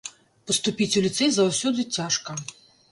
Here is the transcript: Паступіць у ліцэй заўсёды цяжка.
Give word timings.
Паступіць 0.51 0.97
у 1.03 1.03
ліцэй 1.07 1.29
заўсёды 1.39 1.89
цяжка. 2.01 2.31